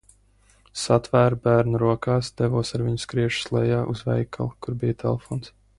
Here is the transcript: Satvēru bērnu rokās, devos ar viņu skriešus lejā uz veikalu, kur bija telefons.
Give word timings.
Satvēru 0.83 1.37
bērnu 1.43 1.81
rokās, 1.83 2.31
devos 2.41 2.75
ar 2.79 2.87
viņu 2.87 3.05
skriešus 3.07 3.53
lejā 3.59 3.83
uz 3.95 4.05
veikalu, 4.11 4.53
kur 4.67 4.81
bija 4.85 5.03
telefons. 5.07 5.55